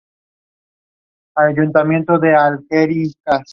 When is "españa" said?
3.25-3.43